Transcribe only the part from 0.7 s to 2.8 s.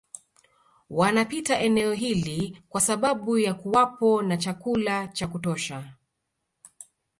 Wanapita eneo hili